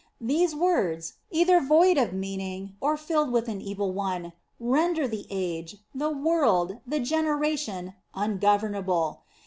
[0.19, 5.77] These words, either void of meaning, or filled with an evil one, render the age,
[5.93, 9.21] the world, the generation, ungovern able.